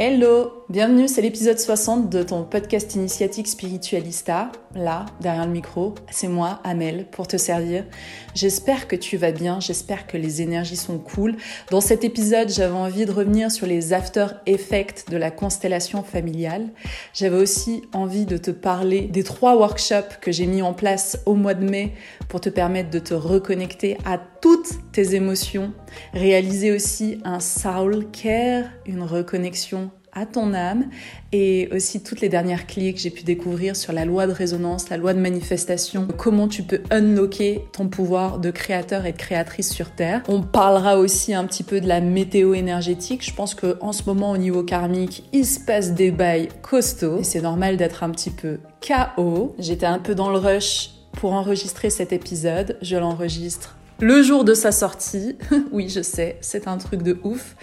[0.00, 4.52] Hello, bienvenue, c'est l'épisode 60 de ton podcast initiatique Spiritualista.
[4.78, 7.84] Là, derrière le micro, c'est moi, Amel, pour te servir.
[8.32, 11.34] J'espère que tu vas bien, j'espère que les énergies sont cool.
[11.72, 16.68] Dans cet épisode, j'avais envie de revenir sur les after effects de la constellation familiale.
[17.12, 21.34] J'avais aussi envie de te parler des trois workshops que j'ai mis en place au
[21.34, 21.94] mois de mai
[22.28, 25.72] pour te permettre de te reconnecter à toutes tes émotions.
[26.14, 29.90] Réaliser aussi un soul care, une reconnexion
[30.26, 30.86] ton âme
[31.32, 34.88] et aussi toutes les dernières clés que j'ai pu découvrir sur la loi de résonance,
[34.88, 39.72] la loi de manifestation, comment tu peux unlocker ton pouvoir de créateur et de créatrice
[39.72, 40.22] sur Terre.
[40.28, 43.24] On parlera aussi un petit peu de la météo énergétique.
[43.24, 47.20] Je pense que en ce moment au niveau karmique, il se passe des bails costauds
[47.20, 49.54] et c'est normal d'être un petit peu KO.
[49.58, 52.76] J'étais un peu dans le rush pour enregistrer cet épisode.
[52.82, 55.36] Je l'enregistre le jour de sa sortie.
[55.72, 57.56] oui, je sais, c'est un truc de ouf.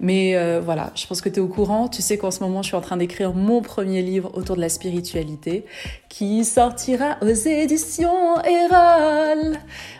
[0.00, 1.88] Mais euh, voilà, je pense que tu es au courant.
[1.88, 4.60] Tu sais qu'en ce moment, je suis en train d'écrire mon premier livre autour de
[4.60, 5.64] la spiritualité
[6.08, 9.56] qui sortira aux éditions Erol.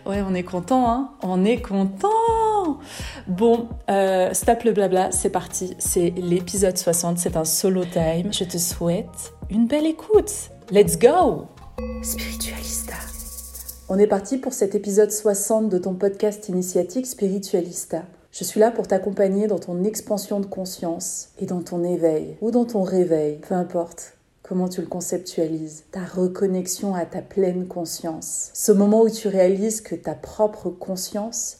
[0.06, 2.08] Ouais, on est content, hein On est content
[3.26, 5.74] Bon, euh, stop le blabla, c'est parti.
[5.78, 8.32] C'est l'épisode 60, c'est un solo time.
[8.32, 10.50] Je te souhaite une belle écoute.
[10.70, 11.46] Let's go
[12.02, 12.94] Spiritualista.
[13.90, 18.04] On est parti pour cet épisode 60 de ton podcast initiatique Spiritualista.
[18.32, 22.50] Je suis là pour t'accompagner dans ton expansion de conscience et dans ton éveil ou
[22.50, 28.48] dans ton réveil, peu importe comment tu le conceptualises, ta reconnexion à ta pleine conscience.
[28.54, 31.58] Ce moment où tu réalises que ta propre conscience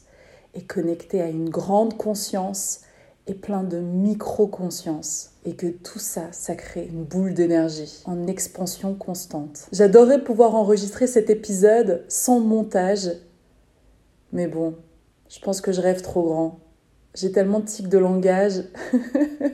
[0.55, 2.81] est connectée à une grande conscience
[3.27, 5.34] et plein de micro-conscience.
[5.45, 9.67] Et que tout ça, ça crée une boule d'énergie en expansion constante.
[9.73, 13.11] J'adorerais pouvoir enregistrer cet épisode sans montage.
[14.33, 14.75] Mais bon,
[15.29, 16.61] je pense que je rêve trop grand.
[17.15, 18.65] J'ai tellement de tics de langage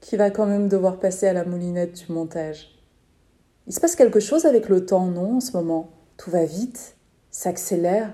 [0.00, 2.80] qu'il va quand même devoir passer à la moulinette du montage.
[3.66, 5.90] Il se passe quelque chose avec le temps, non, en ce moment?
[6.16, 6.96] Tout va vite,
[7.30, 8.12] s'accélère.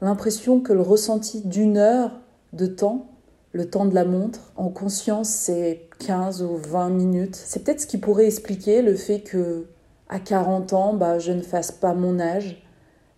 [0.00, 2.20] L'impression que le ressenti d'une heure
[2.52, 3.15] de temps,
[3.56, 4.52] le temps de la montre.
[4.56, 7.36] En conscience, c'est 15 ou 20 minutes.
[7.36, 9.66] C'est peut-être ce qui pourrait expliquer le fait que
[10.08, 12.62] à 40 ans, bah, je ne fasse pas mon âge.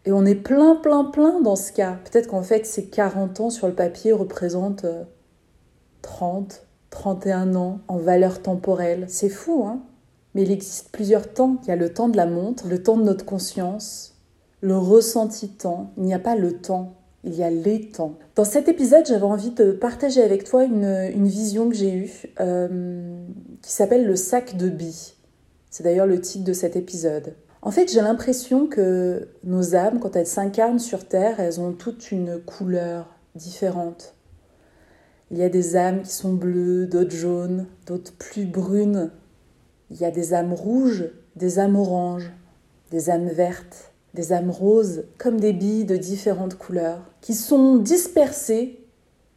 [0.06, 1.98] Et on est plein, plein, plein dans ce cas.
[2.04, 4.86] Peut-être qu'en fait, ces 40 ans sur le papier représentent
[6.02, 9.06] 30, euh, 31 ans en valeur temporelle.
[9.08, 9.82] C'est fou, hein
[10.34, 11.56] Mais il existe plusieurs temps.
[11.64, 14.14] Il y a le temps de la montre, le temps de notre conscience,
[14.60, 15.92] le ressenti temps.
[15.96, 18.14] Il n'y a pas le temps il y a les temps.
[18.36, 23.24] Dans cet épisode, j'avais envie de partager avec toi une, vision que j'ai eue euh,
[23.62, 25.14] qui s'appelle le sac de billes.
[25.70, 27.34] C'est d'ailleurs le titre de cet épisode.
[27.60, 32.12] En fait, j'ai l'impression que nos âmes, quand elles s'incarnent sur Terre, elles ont toutes
[32.12, 34.14] une couleur différente.
[35.30, 39.10] Il y a des âmes qui sont bleues, d'autres jaunes, d'autres plus brunes.
[39.90, 42.32] Il y a des âmes rouges, des âmes oranges,
[42.90, 48.80] des âmes vertes des âmes roses comme des billes de différentes couleurs, qui sont dispersées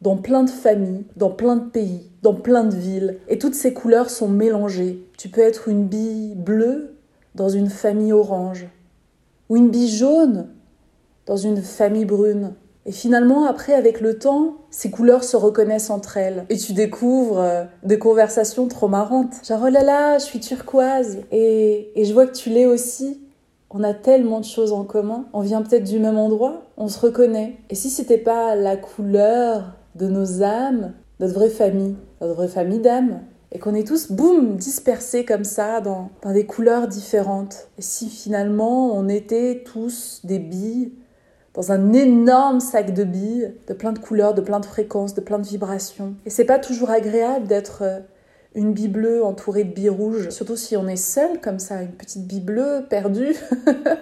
[0.00, 3.72] dans plein de familles, dans plein de pays, dans plein de villes, et toutes ces
[3.72, 5.06] couleurs sont mélangées.
[5.16, 6.96] Tu peux être une bille bleue
[7.36, 8.66] dans une famille orange,
[9.48, 10.48] ou une bille jaune
[11.26, 12.54] dans une famille brune,
[12.84, 16.46] Et finalement, après, avec le temps, ces couleurs se reconnaissent entre elles.
[16.48, 19.34] Et tu découvres euh, des conversations trop marrantes.
[19.46, 21.18] Genre, oh là là, je suis turquoise.
[21.30, 23.21] Et, et je vois que tu l'es aussi.
[23.74, 25.24] On a tellement de choses en commun.
[25.32, 26.62] On vient peut-être du même endroit.
[26.76, 27.56] On se reconnaît.
[27.70, 32.80] Et si c'était pas la couleur de nos âmes, notre vraie famille, notre vraie famille
[32.80, 33.20] d'âmes,
[33.50, 37.68] et qu'on est tous, boum, dispersés comme ça dans, des couleurs différentes.
[37.78, 40.92] Et si finalement on était tous des billes
[41.54, 45.20] dans un énorme sac de billes, de plein de couleurs, de plein de fréquences, de
[45.20, 46.14] plein de vibrations.
[46.24, 48.00] Et c'est pas toujours agréable d'être euh,
[48.54, 51.92] une bille bleue entourée de billes rouges, surtout si on est seul comme ça, une
[51.92, 53.34] petite bille bleue perdue.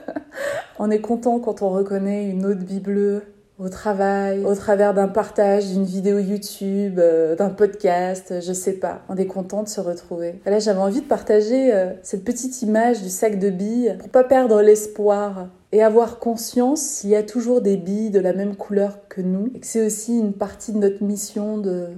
[0.79, 3.23] on est content quand on reconnaît une autre bille bleue
[3.61, 9.03] au travail, au travers d'un partage d'une vidéo YouTube, euh, d'un podcast, je sais pas.
[9.11, 10.41] On est content de se retrouver.
[10.47, 14.25] là, j'avais envie de partager euh, cette petite image du sac de billes pour pas
[14.25, 18.99] perdre l'espoir et avoir conscience qu'il y a toujours des billes de la même couleur
[19.11, 21.89] que nous et que c'est aussi une partie de notre mission de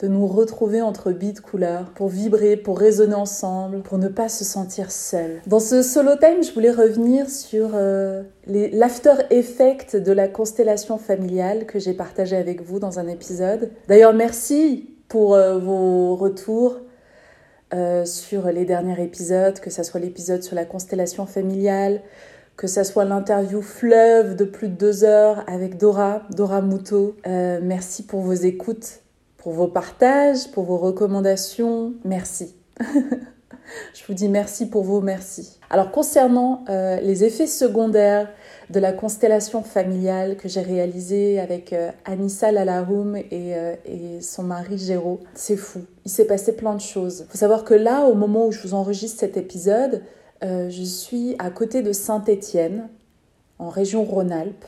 [0.00, 4.28] de nous retrouver entre billes de couleurs pour vibrer, pour résonner ensemble, pour ne pas
[4.28, 5.40] se sentir seul.
[5.46, 11.64] Dans ce solo time, je voulais revenir sur euh, l'after effect de la constellation familiale
[11.64, 13.70] que j'ai partagé avec vous dans un épisode.
[13.88, 16.76] D'ailleurs, merci pour euh, vos retours
[17.72, 22.02] euh, sur les derniers épisodes, que ce soit l'épisode sur la constellation familiale,
[22.58, 27.16] que ce soit l'interview fleuve de plus de deux heures avec Dora, Dora Mouto.
[27.24, 29.00] merci pour vos écoutes
[29.46, 31.94] pour vos partages, pour vos recommandations.
[32.04, 32.56] Merci.
[32.80, 35.60] Je vous dis merci pour vos merci.
[35.70, 38.28] Alors concernant euh, les effets secondaires
[38.70, 44.42] de la constellation familiale que j'ai réalisée avec euh, Anissa Lalahoum et, euh, et, son
[44.42, 45.82] mari Géraud, c'est fou.
[46.04, 47.26] Il s'est passé plein de choses.
[47.28, 50.02] Il faut savoir que là, au moment où je vous enregistre cet épisode,
[50.42, 52.88] je suis à côté de Saint-Étienne,
[53.60, 54.64] en région Rhône-Alpes,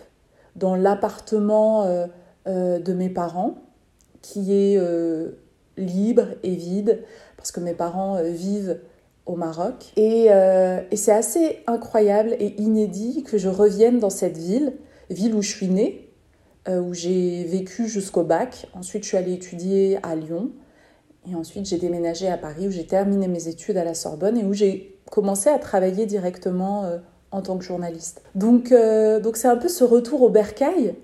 [0.55, 1.85] dans l'appartement
[2.47, 3.57] de mes parents
[4.23, 5.31] qui est euh,
[5.77, 7.05] libre et vide,
[7.37, 8.81] parce que mes parents euh, vivent
[9.27, 9.93] au Maroc.
[9.99, 14.73] Euh, et, c'est assez incroyable et inédit que je revienne dans cette ville,
[15.11, 16.05] ville où je suis née,
[16.71, 18.69] où j'ai vécu jusqu'au bac.
[18.75, 20.51] Ensuite, je suis allée étudier à Lyon.
[21.31, 24.45] Et ensuite, j'ai déménagé à Paris, où j'ai terminé mes études à la Sorbonne et
[24.45, 26.85] où j'ai commencé à travailler directement
[27.31, 28.21] en tant que journaliste.
[28.35, 30.95] Donc, donc c'est un peu ce retour au bercail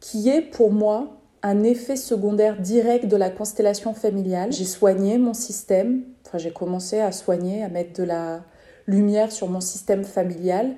[0.00, 4.50] qui est pour moi un effet secondaire direct de la constellation familiale.
[4.50, 8.40] J'ai soigné mon système, enfin j'ai commencé à soigner, à mettre de la
[8.86, 10.74] lumière sur mon système familial,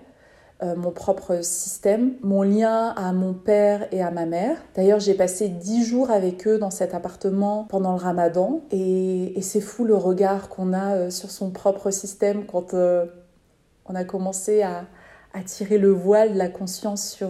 [0.65, 4.57] euh, mon propre système, mon lien à mon père et à ma mère.
[4.75, 9.61] D'ailleurs, j'ai passé dix jours avec eux dans cet appartement pendant le ramadan et, c'est
[9.61, 13.07] fou le regard qu'on a euh, sur son propre système quand euh,
[13.85, 14.87] on a commencé à,
[15.33, 17.29] à, tirer le voile de la conscience sur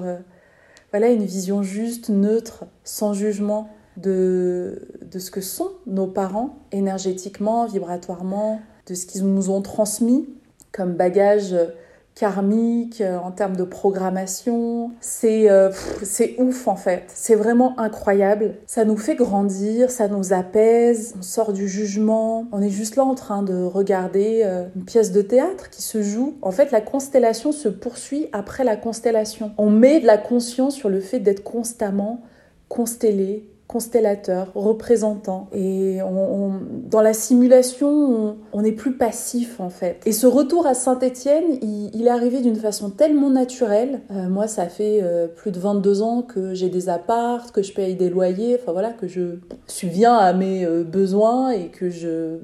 [0.93, 7.67] voilà une vision juste, neutre, sans jugement de, de ce que sont nos parents énergétiquement,
[7.67, 10.29] vibratoirement, de ce qu'ils nous ont transmis
[10.73, 11.57] comme bagage
[12.17, 14.91] karmique, euh, en termes de programmation.
[15.01, 15.71] C'est euh,
[16.39, 17.05] ouf en fait.
[17.09, 18.55] C'est vraiment incroyable.
[18.67, 22.47] Ça nous fait grandir, ça nous apaise, on sort du jugement.
[22.53, 26.03] On est juste là en train de regarder euh, une pièce de théâtre qui se
[26.03, 26.37] joue.
[26.41, 29.53] En fait, la constellation se poursuit après la constellation.
[29.59, 32.23] On met de la conscience sur le fait d'être constamment
[32.69, 35.49] constellé, constellateur, représentant.
[35.53, 35.99] Et
[36.91, 40.03] dans la simulation, on n'est plus passif en fait.
[40.07, 44.03] Et ce retour à Saint-Étienne, il, est arrivé d'une façon tellement naturelle.
[44.11, 47.73] Euh, moi, ça fait euh, plus de 22 ans que j'ai des apparts, que je
[47.73, 52.39] paye des loyers, enfin voilà, que je subviens à mes euh, besoins et que je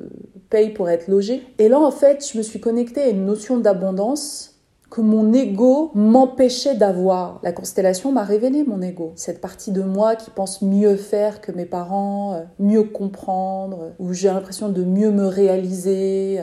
[0.51, 1.43] paye pour être logé.
[1.59, 4.52] Et là, en fait, je me suis connectée à une notion d'abondance
[4.93, 7.41] que mon ego m'empêchait d'avoir.
[7.43, 9.13] La constellation m'a révélé mon ego.
[9.17, 14.13] Cette partie de moi qui pense mieux faire que mes parents, euh, mieux comprendre, où
[14.13, 16.43] j'ai l'impression de mieux me réaliser.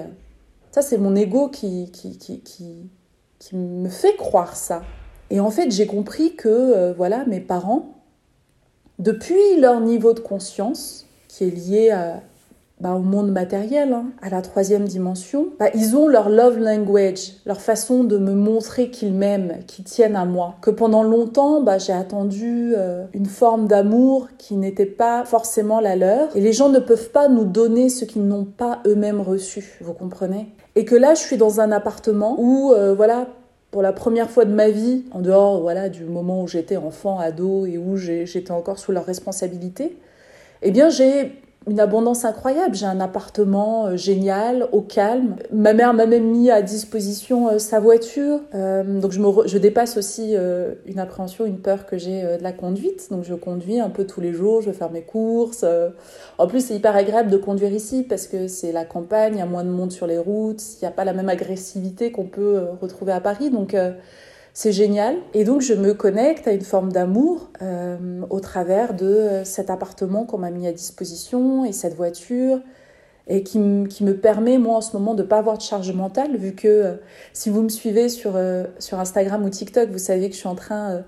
[0.72, 2.90] Ça, c'est mon ego qui, qui, qui, qui,
[3.38, 4.82] qui me fait croire ça.
[5.30, 8.02] Et en fait, j'ai compris que, euh, voilà, mes parents,
[8.98, 12.24] depuis leur niveau de conscience, qui est lié à,
[12.80, 17.34] bah, au monde matériel, hein, à la troisième dimension, bah, ils ont leur love language,
[17.46, 20.56] leur façon de me montrer qu'ils m'aiment, qu'ils tiennent à moi.
[20.62, 25.98] Que pendant longtemps, bah, j'ai attendu euh, une forme d'amour qui n'était pas forcément la
[25.98, 26.36] leur.
[26.38, 29.94] Et les gens ne peuvent pas nous donner ce qu'ils n'ont pas eux-mêmes reçu, vous
[29.94, 30.48] comprenez?
[30.76, 33.28] Et que là, je suis dans un appartement où, euh, voilà,
[33.72, 37.20] pour la première fois de ma vie, en dehors voilà du moment où j'étais enfant,
[37.20, 39.98] ado et où j'étais encore sous leur responsabilité,
[40.62, 41.34] eh bien j'ai
[41.68, 42.74] une abondance incroyable.
[42.76, 45.36] J'ai un appartement euh, génial, au calme.
[45.52, 48.40] Ma mère m'a même mis à disposition euh, sa voiture.
[48.56, 50.36] Euh, donc je, me je dépasse aussi
[50.86, 53.08] une appréhension, une peur que j'ai de la conduite.
[53.12, 55.66] Donc je conduis un peu tous les jours, je vais mes courses.
[56.38, 59.42] En plus, c'est hyper agréable de conduire ici parce que c'est la campagne, il y
[59.42, 62.26] a moins de monde sur les routes, il n'y a pas la même agressivité qu'on
[62.26, 63.50] peut retrouver à Paris.
[63.50, 63.76] Donc
[64.60, 65.16] c'est génial.
[65.34, 67.98] Et donc je me connecte à une forme d'amour euh,
[68.30, 72.60] au travers de euh, cet appartement qu'on m'a mis à disposition et cette voiture
[73.30, 76.36] et qui, me permet, moi, en ce moment, de ne pas avoir de charge mentale,
[76.36, 76.96] vu que euh,
[77.32, 78.38] si vous me suivez sur,
[78.80, 81.04] sur Instagram ou TikTok, vous savez que je suis en train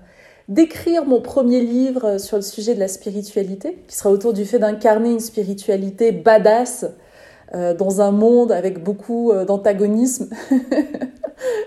[0.48, 4.60] d'écrire mon premier livre sur le sujet de la spiritualité, qui sera autour du fait
[4.60, 6.86] d'incarner une spiritualité badass
[7.52, 10.28] dans un monde avec beaucoup d'antagonisme.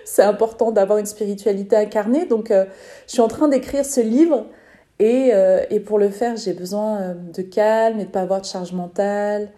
[0.05, 2.25] c'est important d'avoir une spiritualité incarnée.
[2.25, 2.65] Donc, euh,
[3.07, 4.45] je suis en train d'écrire ce livre
[4.99, 8.41] et, euh, et pour le faire, j'ai besoin euh, de calme et de pas avoir
[8.41, 9.49] de charge mentale,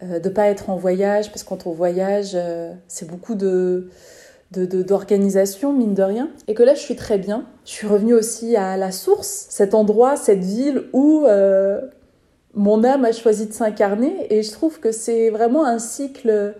[0.00, 2.36] de pas être en voyage parce que quand on voyage,
[2.86, 3.88] c'est beaucoup de
[4.52, 6.30] d'organisation, mine de rien.
[6.46, 7.44] Et que là, je suis très bien.
[7.64, 11.26] Je suis revenue aussi à la source, cet endroit, cette ville où
[12.54, 14.26] mon âme a choisi de s'incarner.
[14.30, 16.54] Et je trouve que c'est vraiment un cycle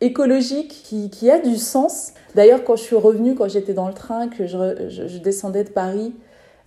[0.00, 2.12] écologique qui, qui, a du sens.
[2.34, 6.14] D'ailleurs, quand je suis revenue, quand j'étais dans le train, que je, descendais de Paris,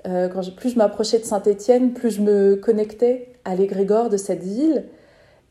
[0.07, 4.41] euh, quand plus je m'approchais de Saint-Étienne, plus je me connectais à l'égrégore de cette
[4.41, 4.85] ville.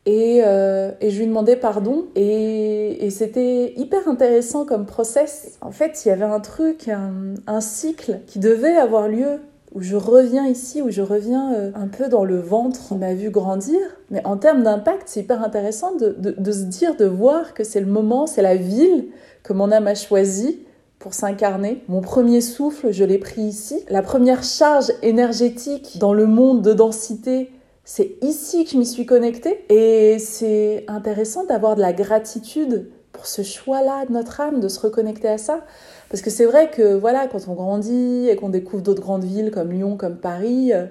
[0.07, 2.05] Et, euh, et, je lui demandais pardon.
[2.15, 5.57] Et, et c'était hyper intéressant comme process.
[5.61, 9.39] En fait, il y avait un truc, un cycle qui devait avoir lieu
[9.75, 13.13] où je reviens ici, où je reviens euh, un peu dans le ventre qui m'a
[13.13, 13.77] vu grandir.
[14.09, 17.81] Mais en termes d'impact, c'est hyper intéressant de, de, se dire, de voir que c'est
[17.81, 19.09] le moment, c'est la ville
[19.43, 20.61] que mon âme a choisie
[20.97, 21.83] pour s'incarner.
[21.89, 23.83] Mon premier souffle, je l'ai pris ici.
[23.89, 27.51] La première charge énergétique dans le monde de densité,
[27.83, 29.65] c'est ici que je m'y suis connectée.
[29.67, 34.79] Et c'est intéressant d'avoir de la gratitude pour ce choix-là de notre âme, de se
[34.79, 35.65] reconnecter à ça.
[36.09, 39.51] Parce que c'est vrai que voilà, quand on grandit et qu'on découvre d'autres grandes villes
[39.51, 40.85] comme Lyon, comme Paris, euh,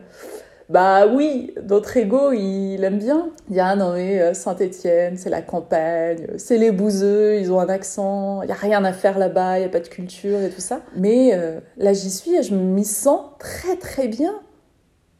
[0.70, 3.30] bah oui, notre ego, il aime bien.
[3.50, 7.60] Il y a non mais euh, Saint-Étienne, c'est la campagne, c'est les bouseux, ils ont
[7.60, 10.40] un accent, il y a rien à faire là-bas, il y a pas de culture
[10.40, 10.80] et tout ça.
[10.96, 14.34] Mais euh, là j'y suis et je m'y sens très très bien.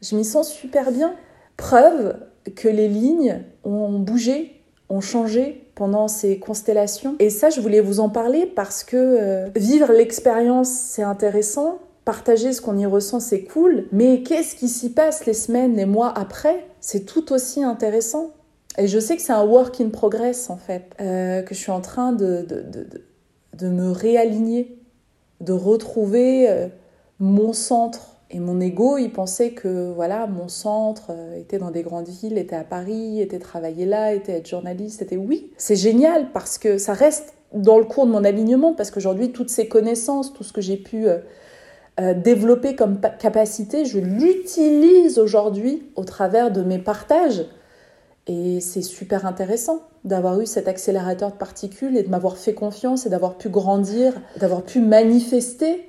[0.01, 1.13] Je m'y sens super bien.
[1.57, 2.17] Preuve
[2.55, 4.54] que les lignes ont bougé,
[4.89, 7.15] ont changé pendant ces constellations.
[7.19, 11.79] Et ça, je voulais vous en parler parce que euh, vivre l'expérience, c'est intéressant.
[12.05, 13.87] Partager ce qu'on y ressent, c'est cool.
[13.91, 16.67] Mais qu'est-ce qui s'y passe les semaines, les mois après?
[16.79, 18.31] C'est tout aussi intéressant.
[18.77, 21.71] Et je sais que c'est un work in progress, en fait, euh, que je suis
[21.71, 22.87] en train de, de, de,
[23.57, 24.77] de me réaligner,
[25.41, 26.67] de retrouver euh,
[27.19, 31.83] mon centre et mon ego, il pensait que voilà, mon centre euh, était dans des
[31.83, 36.33] grandes villes, était à Paris, était travailler là, était être journaliste, était oui, c'est génial
[36.33, 40.33] parce que ça reste dans le cours de mon alignement parce qu'aujourd'hui toutes ces connaissances,
[40.33, 41.19] tout ce que j'ai pu euh,
[42.01, 47.45] euh, développer comme capacité, je l'utilise aujourd'hui au travers de mes partages.
[48.27, 53.05] Et c'est super intéressant d'avoir eu cet accélérateur de particules et de m'avoir fait confiance
[53.05, 54.11] et d'avoir pu grandir,
[54.41, 55.85] d'avoir pu manifester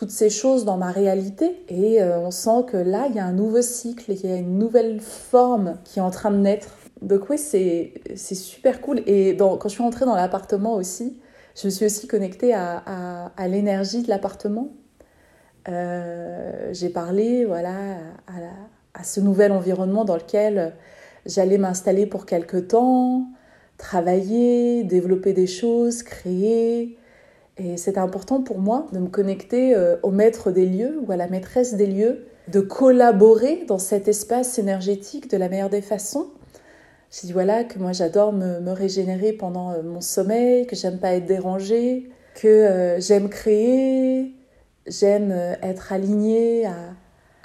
[0.00, 1.62] toutes ces choses dans ma réalité.
[1.68, 4.36] Et euh, on sent que là, il y a un nouveau cycle, il y a
[4.36, 6.78] une nouvelle forme qui est en train de naître.
[7.02, 9.02] Donc oui, c'est super cool.
[9.06, 11.20] Et quand je suis rentrée dans l'appartement aussi,
[11.54, 14.68] je me suis aussi connectée à, à, l'énergie de l'appartement.
[15.68, 17.74] Euh, j'ai parlé voilà,
[18.26, 20.76] à, à, ce nouvel environnement dans lequel
[21.26, 23.26] j'allais m'installer pour quelque temps,
[23.76, 26.96] travailler, développer des choses, créer,
[27.60, 31.16] et c'était important pour moi de me connecter euh, au maître des lieux ou à
[31.16, 36.28] la maîtresse des lieux, de collaborer dans cet espace énergétique de la meilleure des façons.
[37.10, 41.12] J'ai dit voilà que moi j'adore me, régénérer pendant euh, mon sommeil, que j'aime pas
[41.12, 44.32] être dérangée, que euh, j'aime créer,
[44.86, 45.30] j'aime
[45.62, 46.66] être alignée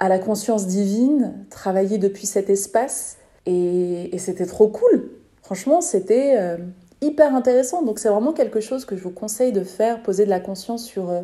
[0.00, 3.18] à, la conscience divine, travailler depuis cet espace.
[3.44, 5.10] Et c'était trop cool.
[5.42, 6.58] Franchement, c'était
[7.00, 7.82] hyper intéressant.
[7.82, 10.84] Donc c'est vraiment quelque chose que je vous conseille de faire, poser de la conscience
[10.84, 11.22] sur euh,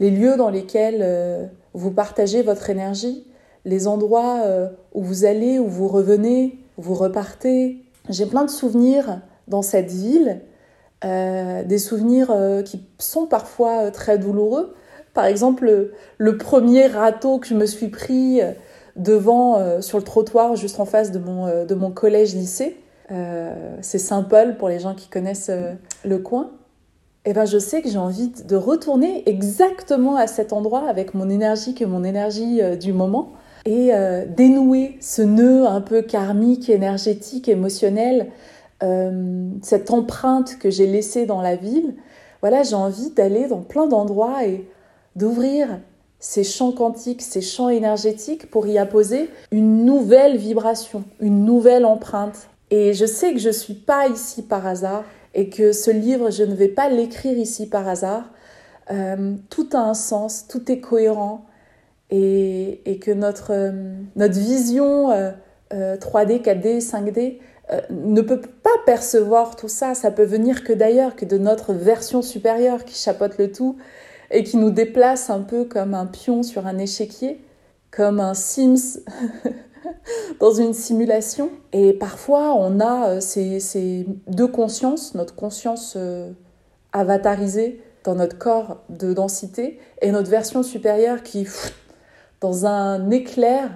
[0.00, 3.26] les lieux dans lesquels euh, vous partagez votre énergie,
[3.64, 7.84] les endroits euh, où vous allez, où vous revenez, où vous repartez.
[8.08, 10.40] J'ai plein de souvenirs dans cette ville,
[11.04, 12.32] des souvenirs
[12.64, 14.74] qui sont parfois très douloureux.
[15.14, 18.40] Par exemple, le, premier râteau que je me suis pris
[18.94, 24.68] devant, sur le trottoir, juste en face de mon, de mon collège-lycée, c'est Saint-Paul pour
[24.68, 26.50] les gens qui connaissent euh, le coin.
[27.24, 31.30] Eh ben je sais que j'ai envie de retourner exactement à cet endroit avec mon
[31.30, 33.30] énergie, que mon énergie euh, du moment,
[33.64, 38.32] et euh, dénouer ce nœud un peu karmique, énergétique, émotionnel,
[38.82, 41.94] euh, cette empreinte que j'ai laissée dans la ville,
[42.40, 44.68] voilà, j'ai envie d'aller dans plein d'endroits et
[45.14, 45.78] d'ouvrir
[46.18, 52.48] ces champs quantiques, ces champs énergétiques pour y apposer une nouvelle vibration, une nouvelle empreinte.
[52.74, 56.30] Et je sais que je ne suis pas ici par hasard et que ce livre,
[56.30, 58.30] je ne vais pas l'écrire ici par hasard.
[58.90, 61.44] Euh, tout a un sens, tout est cohérent
[62.08, 65.10] et, que notre, euh, notre vision
[65.70, 67.40] 3D, 4D, 5D
[67.90, 69.94] ne peut pas percevoir tout ça.
[69.94, 73.76] Ça peut venir que d'ailleurs, que de notre version supérieure qui chapeaute le tout
[74.30, 77.44] et qui nous déplace un peu comme un pion sur un échiquier,
[77.90, 79.00] comme un Sims
[80.40, 81.50] dans une simulation.
[81.72, 86.30] Et parfois, on a euh, ces, deux consciences, notre conscience euh,
[86.92, 91.46] avatarisée dans notre corps de densité et notre version supérieure qui,
[92.40, 93.70] dans un éclair,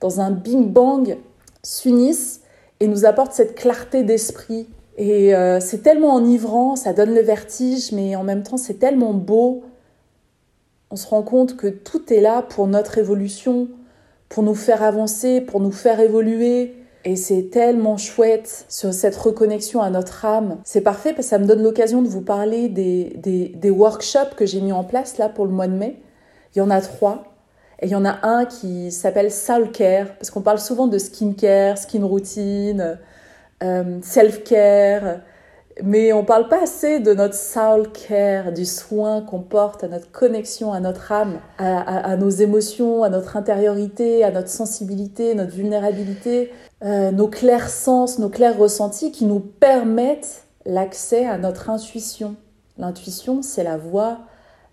[0.00, 1.18] dans un bing-bang,
[1.62, 2.42] s'unissent
[2.80, 4.68] et nous apportent cette clarté d'esprit.
[4.96, 9.14] Et euh, c'est tellement enivrant, ça donne le vertige, mais en même temps c'est tellement
[9.14, 9.64] beau.
[10.90, 13.68] On se rend compte que tout est là pour notre évolution,
[14.30, 16.76] pour nous faire avancer, pour nous faire évoluer.
[17.04, 20.58] Et c'est tellement chouette sur cette reconnexion à notre âme.
[20.64, 23.12] C'est parfait parce que ça me donne l'occasion de vous parler des,
[23.54, 26.00] des, workshops que j'ai mis en place là pour le mois de mai.
[26.54, 27.24] Il y en a trois.
[27.80, 30.98] Et il y en a un qui s'appelle Soul Care, parce qu'on parle souvent de
[30.98, 32.98] skincare, skin routine,
[33.62, 35.20] euh, self-care,
[35.82, 40.10] mais on parle pas assez de notre soul care, du soin qu'on porte à notre
[40.10, 46.52] connexion, à notre âme, à, nos émotions, à notre intériorité, à notre sensibilité, notre vulnérabilité,
[46.82, 52.36] euh, nos clairs sens, nos clairs ressentis qui nous permettent l'accès à notre intuition.
[52.78, 54.18] L'intuition, c'est la voix,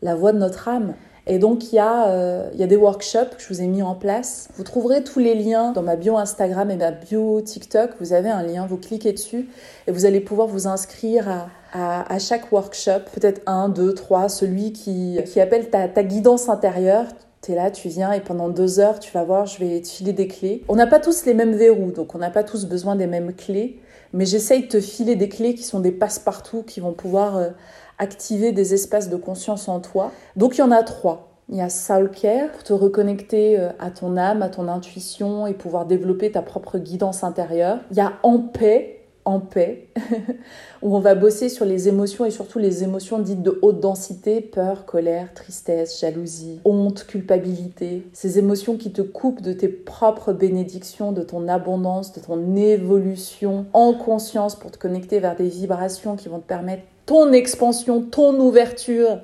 [0.01, 0.93] la voix de notre âme.
[1.29, 3.67] Et donc, il y, a, euh, il y a des workshops que je vous ai
[3.67, 4.48] mis en place.
[4.55, 7.91] Vous trouverez tous les liens dans ma bio Instagram et ma bio TikTok.
[8.00, 9.50] Vous avez un lien, vous cliquez dessus
[9.88, 13.01] et vous allez pouvoir vous inscrire à, à, chaque workshop.
[13.13, 17.05] Peut-être un, deux, trois, celui qui, qui appelle ta, ta guidance intérieure.
[17.41, 19.88] Tu es là, tu viens et pendant deux heures, tu vas voir, je vais te
[19.89, 20.63] filer des clés.
[20.69, 23.34] On n'a pas tous les mêmes verrous, donc on n'a pas tous besoin des mêmes
[23.34, 23.81] clés.
[24.13, 27.35] Mais j'essaye de te filer des clés qui sont des passe-partout, qui vont pouvoir...
[27.35, 27.50] Euh,
[27.98, 30.12] activer des espaces de conscience en toi.
[30.36, 31.27] Donc il y en a trois.
[31.50, 35.48] Il y a Soul Care pour te reconnecter euh, à ton âme, à ton intuition
[35.48, 37.79] et pouvoir développer ta propre guidance intérieure.
[37.92, 39.88] Il y a En paix, en paix,
[40.81, 44.42] où on va bosser sur les émotions et surtout les émotions dites de haute densité,
[44.42, 48.03] peur, colère, tristesse, jalousie, honte, culpabilité.
[48.12, 53.68] Ces émotions qui te coupent de tes propres bénédictions, de ton abondance, de ton évolution
[53.72, 58.39] en conscience pour te connecter vers des vibrations qui vont te permettre ton expansion, ton
[58.39, 59.22] ouverture,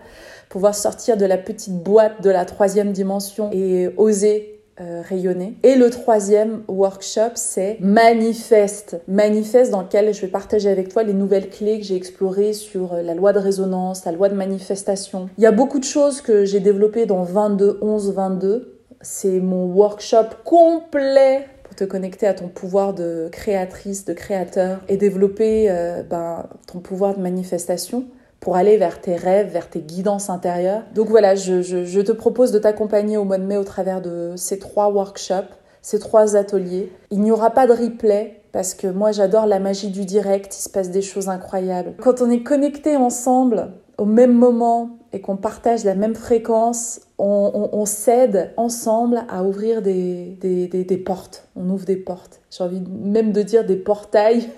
[0.49, 5.55] pouvoir sortir de la petite boîte de la troisième dimension et oser euh, rayonner.
[5.61, 9.01] Et le troisième workshop, c'est Manifeste.
[9.07, 12.93] Manifeste dans lequel je vais partager avec toi les nouvelles clés que j'ai explorées sur
[12.93, 15.29] euh, la loi de résonance, la loi de manifestation.
[15.37, 18.79] Il y a beaucoup de choses que j'ai développées dans 22, 11, 22.
[19.01, 25.69] C'est mon workshop complet te connecter à ton pouvoir de créatrice, de créateur et développer
[25.69, 28.05] euh, ben, ton pouvoir de manifestation
[28.39, 30.83] pour aller vers tes rêves, vers tes guidances intérieures.
[30.93, 34.33] Donc voilà, je, je te propose de t'accompagner au mois de mai au travers de
[34.35, 36.91] ces trois workshops, ces trois ateliers.
[37.09, 40.61] Il n'y aura pas de replay parce que moi j'adore la magie du direct, il
[40.61, 41.93] se passe des choses incroyables.
[42.01, 47.69] Quand on est connecté ensemble au même moment et qu'on partage la même fréquence, on,
[47.71, 51.47] on, s'aide ensemble à ouvrir des, des, des, portes.
[51.55, 52.41] On ouvre des portes.
[52.49, 54.49] J'ai envie même de dire des portails.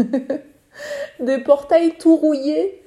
[1.20, 2.82] des portails tout rouillés.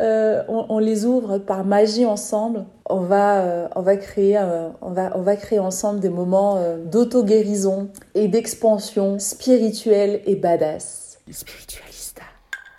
[0.00, 2.64] Euh, on, les ouvre par magie ensemble.
[2.90, 6.60] On va, euh, on va, créer, euh, on va, on va créer ensemble des moments
[6.84, 11.20] d'auto-guérison et d'expansion spirituelle et badass.
[11.30, 11.91] Spiritualista.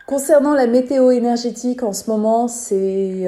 [0.05, 3.27] Concernant la météo énergétique en ce moment, c'est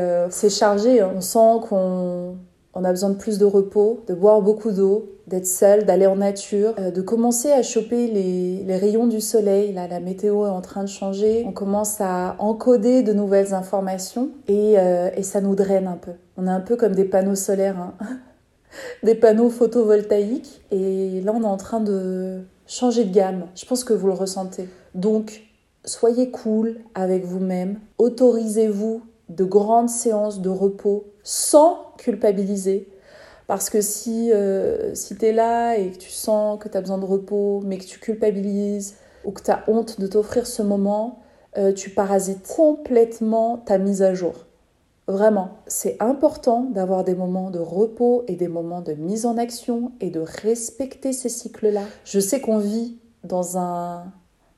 [0.49, 1.03] chargé.
[1.03, 2.37] On sent qu'on
[2.77, 6.17] on a besoin de plus de repos, de boire beaucoup d'eau, d'être seul, d'aller en
[6.17, 9.71] nature, euh, de commencer à choper les, rayons du soleil.
[9.71, 11.45] Là, la météo est en train de changer.
[11.47, 16.11] On commence à encoder de nouvelles informations et, euh, ça nous draine un peu.
[16.35, 17.93] On est un peu comme des panneaux solaires, hein.
[19.03, 20.61] des panneaux photovoltaïques.
[20.71, 23.45] Et là, on est en train de changer de gamme.
[23.55, 24.67] Je pense que vous le ressentez.
[24.95, 25.43] Donc,
[25.85, 27.79] soyez cool avec vous-même.
[27.97, 32.89] Autorisez-vous de grandes séances de repos sans culpabiliser.
[33.47, 36.81] Parce que si, euh, si tu es là et que tu sens que tu as
[36.81, 40.61] besoin de repos, mais que tu culpabilises ou que tu as honte de t'offrir ce
[40.61, 41.19] moment,
[41.57, 44.33] euh, tu parasites complètement ta mise à jour.
[45.07, 49.91] Vraiment, c'est important d'avoir des moments de repos et des moments de mise en action
[49.99, 51.83] et de respecter ces cycles-là.
[52.03, 54.05] Je sais qu'on vit dans un,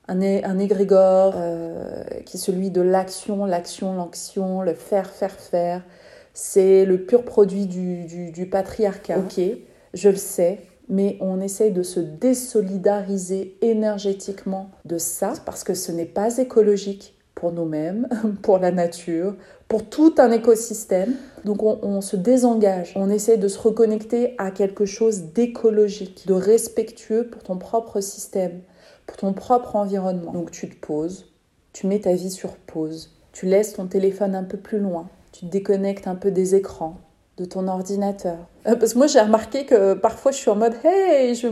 [0.08, 5.82] un, un égrégore euh, qui est celui de l'action, l'action, l'action, le faire, faire, faire.
[6.34, 9.18] C'est le pur produit du, du, du patriarcat.
[9.18, 9.40] Ok,
[9.94, 15.92] je le sais, mais on essaye de se désolidariser énergétiquement de ça parce que ce
[15.92, 18.08] n'est pas écologique pour nous-mêmes,
[18.42, 19.34] pour la nature,
[19.68, 21.14] pour tout un écosystème.
[21.44, 27.28] Donc on, se désengage, on essaie de se reconnecter à quelque chose d'écologique, de respectueux
[27.28, 28.60] pour ton propre système,
[29.08, 30.32] pour ton propre environnement.
[30.32, 31.32] Donc tu te poses,
[31.72, 35.46] tu mets ta vie sur pause, tu laisses ton téléphone un peu plus loin, tu
[35.46, 36.98] te déconnectes un peu des écrans,
[37.38, 38.36] de ton ordinateur.
[38.66, 41.48] Euh, parce que moi j'ai remarqué que parfois je suis en mode hey, je,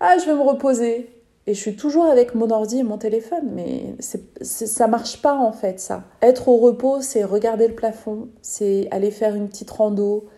[0.00, 1.08] ah, je vais me reposer.
[1.48, 5.34] Et je suis toujours avec mon ordi et mon téléphone, mais c'est, ça marche pas
[5.34, 6.04] en fait ça.
[6.20, 10.28] Être au repos, c'est regarder le plafond, c'est aller faire une petite rando,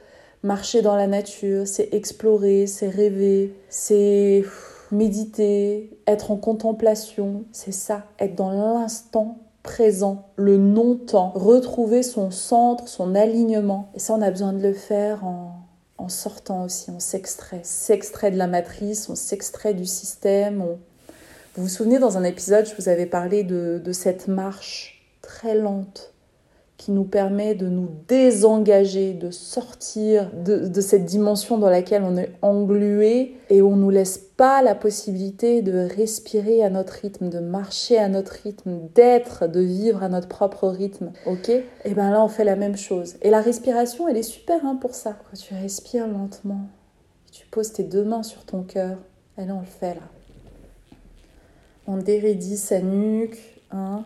[0.43, 4.45] marcher dans la nature, c'est explorer, c'est rêver, c'est
[4.93, 12.87] méditer, être en contemplation, c'est ça, être dans l'instant présent, le non-temps, retrouver son centre,
[12.87, 13.91] son alignement.
[13.95, 15.57] Et ça, on a besoin de le faire en,
[15.97, 20.79] en sortant aussi, on s'extrait, s'extrait de la matrice, on s'extrait du système, on,
[21.57, 26.13] vous vous souvenez, dans un épisode, je vous avais parlé de, cette marche très lente
[26.77, 32.17] qui nous permet de nous désengager, de sortir de, de, cette dimension dans laquelle on
[32.17, 37.31] est englué et on ne nous laisse pas la possibilité de respirer à notre rythme,
[37.31, 41.13] de marcher à notre rythme, d'être, de vivre à notre propre rythme.
[41.27, 41.49] Ok?
[41.49, 43.15] Et bien là, on fait la même chose.
[43.23, 45.17] Et la respiration, elle est super hein, pour ça.
[45.31, 46.63] Quand tu respires lentement,
[47.31, 48.99] tu poses tes deux mains sur ton cœur.
[49.37, 50.03] Allez, on le fait là.
[51.87, 53.39] On dérédit sa nuque.
[53.71, 54.05] 1,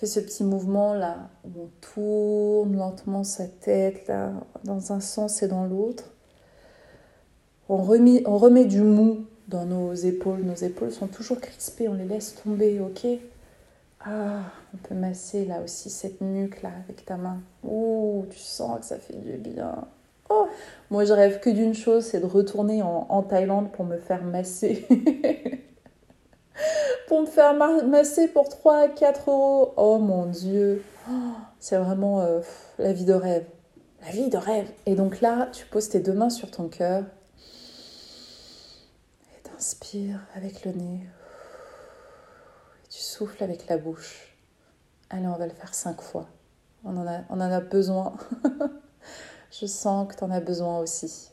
[0.00, 4.32] fait ce petit mouvement là on tourne lentement sa tête là,
[4.64, 6.04] dans un sens et dans l'autre.
[7.68, 10.40] On, remet, du mou dans nos épaules.
[10.40, 13.06] Nos épaules sont toujours crispées, on les laisse tomber, ok?
[14.00, 14.40] Ah,
[14.74, 17.38] on peut masser là aussi cette nuque là avec ta main.
[17.62, 19.84] Ouh, tu sens que ça fait du bien.
[20.30, 20.48] Oh,
[20.90, 24.86] moi je rêve que d'une chose, c'est de retourner en Thaïlande pour me faire masser.
[27.06, 29.74] pour me faire masser pour 3 4 euros.
[29.76, 30.82] Oh mon dieu,
[31.58, 32.40] c'est vraiment euh,
[32.78, 33.44] la vie de rêve.
[34.02, 34.70] La vie de rêve.
[34.86, 37.04] Et donc là, tu poses tes deux mains sur ton cœur
[39.34, 41.00] et t'inspires avec le nez.
[42.84, 44.36] Et tu souffles avec la bouche.
[45.10, 46.28] Allez, on va le faire cinq fois.
[46.84, 48.14] On en a, on en a besoin.
[49.50, 51.29] Je sens que tu en as besoin aussi.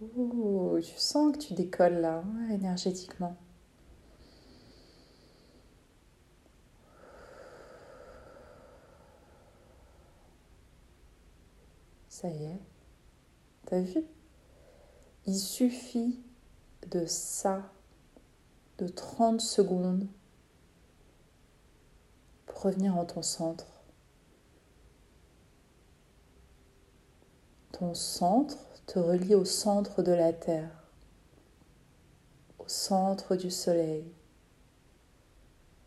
[0.00, 3.36] Ouh, je sens que tu décolles là, hein, énergétiquement.
[12.08, 12.60] Ça y est,
[13.66, 14.04] t'as vu?
[15.26, 16.20] Il suffit
[16.90, 17.72] de ça,
[18.78, 20.08] de 30 secondes
[22.46, 23.66] pour revenir en ton centre.
[27.72, 30.70] Ton centre, te relie au centre de la Terre,
[32.58, 34.10] au centre du Soleil.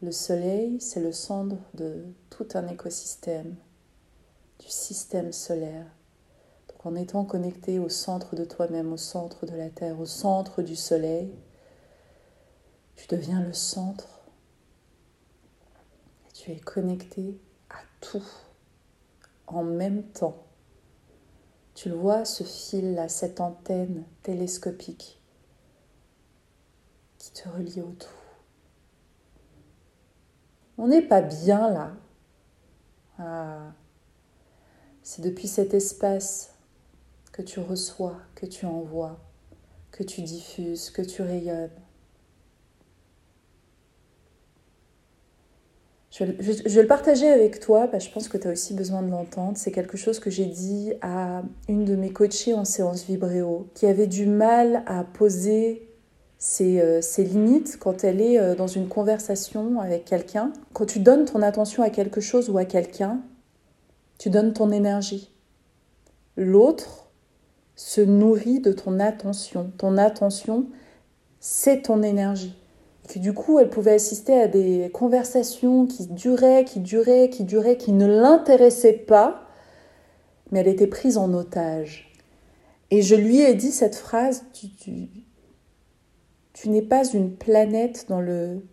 [0.04, 3.56] Le Soleil, c'est le centre de tout un écosystème,
[4.60, 5.88] du système solaire.
[6.70, 10.62] Donc en étant connecté au centre de toi-même, au centre de la Terre, au centre
[10.62, 11.34] du Soleil,
[12.96, 14.22] tu deviens le centre.
[16.30, 18.24] Et tu es connecté à tout
[19.48, 20.51] en même temps.
[21.82, 25.20] Tu le vois, ce fil-là, cette antenne télescopique
[27.18, 28.08] qui te relie au tout.
[30.78, 31.94] On n'est pas bien là.
[33.18, 33.74] Ah.
[35.02, 36.54] C'est depuis cet espace
[37.32, 39.20] que tu reçois, que tu envoies,
[39.90, 41.72] que tu diffuses, que tu rayonnes.
[46.12, 49.02] Je, vais le partager avec toi, parce que je pense que tu as aussi besoin
[49.02, 49.54] de l'entendre.
[49.56, 53.86] C'est quelque chose que j'ai dit à une de mes coachées en séance vibréo, qui
[53.86, 55.88] avait du mal à poser
[56.38, 60.52] ses, euh, limites quand elle est euh, dans une conversation avec quelqu'un.
[60.74, 63.22] Quand tu donnes ton attention à quelque chose ou à quelqu'un,
[64.18, 65.32] tu donnes ton énergie.
[66.36, 67.10] L'autre
[67.78, 69.72] se nourrit de ton attention.
[69.78, 70.68] Ton attention,
[71.40, 72.61] c'est ton énergie
[73.20, 77.92] du coup, elle pouvait assister à des conversations qui duraient, qui duraient, qui duraient, qui
[77.92, 79.48] ne l'intéressaient pas,
[80.52, 82.14] mais elle était prise en otage.
[82.92, 85.10] Et je lui ai dit cette phrase, tu,
[86.70, 88.66] n'es pas une planète dans le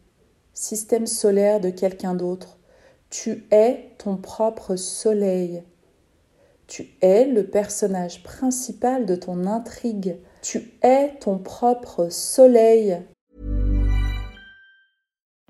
[0.52, 2.58] système solaire de quelqu'un d'autre.
[3.10, 5.62] Tu es ton propre soleil.
[6.66, 10.18] Tu es le personnage principal de ton intrigue.
[10.42, 13.00] Tu es ton propre soleil.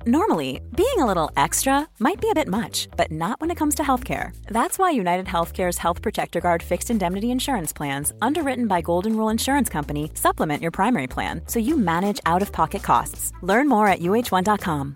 [0.09, 3.75] Normally, being a little extra might be a bit much, but not when it comes
[3.75, 4.35] to healthcare.
[4.47, 9.29] That's why United Healthcare's Health Protector Guard fixed indemnity insurance plans, underwritten by Golden Rule
[9.29, 13.33] Insurance Company, supplement your primary plan so you manage out of pocket costs.
[13.43, 14.95] Learn more at uh1.com.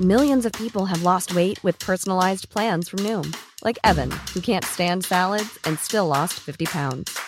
[0.00, 4.64] Millions of people have lost weight with personalized plans from Noom, like Evan, who can't
[4.64, 7.18] stand salads and still lost 50 pounds.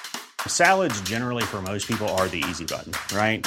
[0.46, 3.46] Salads, generally, for most people, are the easy button, right?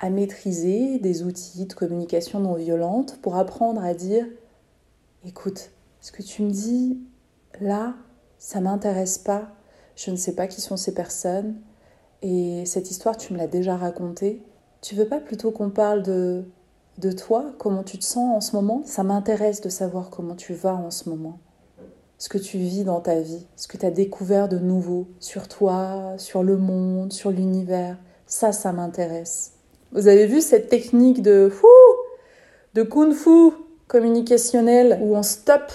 [0.00, 4.26] à maîtriser des outils de communication non violente pour apprendre à dire
[5.26, 6.98] écoute, ce que tu me dis
[7.60, 7.94] là,
[8.38, 9.50] ça m'intéresse pas.
[9.96, 11.56] Je ne sais pas qui sont ces personnes
[12.22, 14.42] et cette histoire tu me l'as déjà racontée.
[14.80, 16.44] Tu veux pas plutôt qu'on parle de
[16.98, 18.82] de toi, comment tu te sens en ce moment?
[18.84, 21.38] Ça m'intéresse de savoir comment tu vas en ce moment.
[22.18, 25.48] Ce que tu vis dans ta vie, ce que tu as découvert de nouveau sur
[25.48, 27.96] toi, sur le monde, sur l'univers.
[28.26, 29.59] Ça, ça m'intéresse.
[29.92, 31.50] Vous avez vu cette technique de
[32.74, 33.50] de kung fu
[33.88, 35.72] communicationnel où on stoppe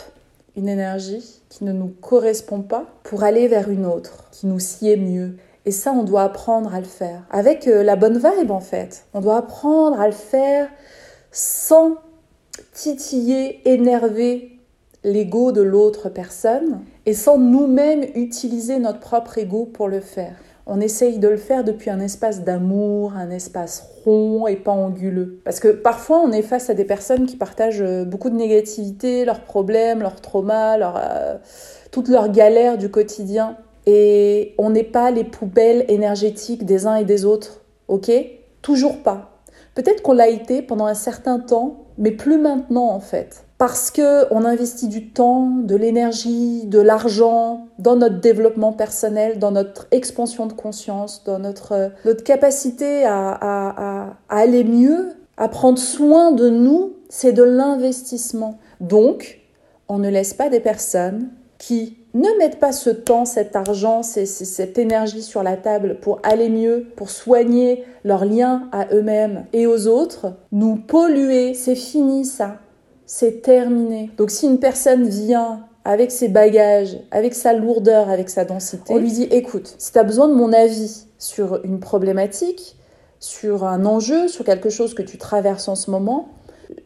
[0.55, 4.95] une énergie qui ne nous correspond pas pour aller vers une autre qui nous sied
[4.95, 5.35] mieux.
[5.65, 9.05] Et ça, on doit apprendre à le faire avec euh, la bonne vibe en fait.
[9.13, 10.69] On doit apprendre à le faire
[11.31, 11.95] sans
[12.71, 14.51] titiller, énerver
[15.03, 20.81] l'ego de l'autre personne et sans nous-mêmes utiliser notre propre ego pour le faire on
[20.81, 25.39] essaye de le faire depuis un espace d'amour, un espace rond et pas anguleux.
[25.45, 29.25] Parce que parfois, on est face à des personnes qui partagent euh, beaucoup de négativité,
[29.25, 31.37] leurs problèmes, leurs traumas, euh,
[31.91, 33.57] toutes leurs galères du quotidien.
[33.85, 38.11] Et on n'est pas les poubelles énergétiques des uns et des autres, ok?
[38.63, 39.43] Toujours pas.
[39.75, 44.31] Peut-être qu'on l'a été pendant un certain temps, mais plus maintenant en fait parce que
[44.33, 50.45] on investit du temps, de l'énergie, de l'argent dans notre développement personnel, dans notre expansion
[50.45, 56.93] de conscience, dans notre, euh, notre capacité à, aller mieux, à prendre soin de nous,
[57.07, 58.57] c'est de l'investissement.
[58.81, 59.39] Donc,
[59.87, 64.77] on ne laisse pas des personnes qui ne mettent pas ce temps, cet argent, cette
[64.77, 69.87] énergie sur la table pour aller mieux, pour soigner leurs liens à eux-mêmes et aux
[69.87, 72.59] autres, nous polluer, c'est fini ça.
[73.05, 74.09] C'est terminé.
[74.17, 78.97] Donc si une personne vient avec ses bagages, avec sa lourdeur, avec sa densité, on
[78.97, 82.77] lui dit écoute, si tu as besoin de mon avis sur une problématique,
[83.19, 86.29] sur un enjeu, sur quelque chose que tu traverses en ce moment,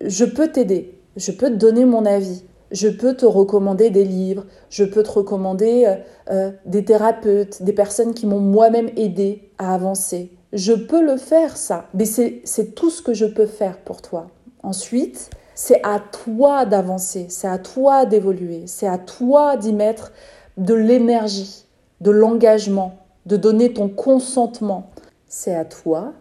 [0.01, 4.45] je peux t'aider, je peux te donner mon avis, je peux te recommander des livres,
[4.69, 5.95] je peux te recommander euh,
[6.31, 10.31] euh, des thérapeutes, des personnes qui m'ont moi-même aidé à avancer.
[10.53, 14.27] Je peux le faire ça, mais c'est tout ce que je peux faire pour toi.
[14.63, 20.11] Ensuite, c'est à toi d'avancer, c'est à toi d'évoluer, c'est à toi d'y mettre
[20.57, 21.65] de l'énergie,
[22.01, 24.89] de l'engagement, de donner ton consentement.
[25.27, 26.13] C'est à toi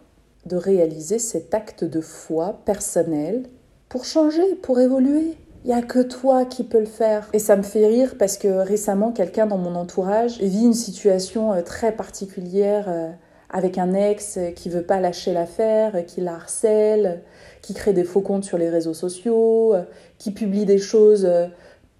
[0.44, 3.44] de réaliser cet acte de foi personnel
[3.88, 5.36] pour changer, pour évoluer.
[5.68, 7.28] Il n'y a que toi qui peux le faire.
[7.34, 11.52] Et ça me fait rire parce que récemment, quelqu'un dans mon entourage vit une situation
[11.52, 13.10] euh, très particulière euh,
[13.50, 17.20] avec un ex qui veut pas lâcher l'affaire, qui la harcèle,
[17.60, 19.82] qui crée des faux comptes sur les réseaux sociaux, euh,
[20.16, 21.48] qui publie des choses euh,